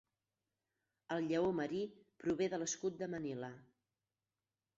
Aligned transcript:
El 1.15 1.27
lleó 1.31 1.51
marí 1.59 1.81
prové 2.25 2.49
de 2.55 2.59
l"escut 2.61 2.99
de 3.03 3.11
Manila. 3.17 3.53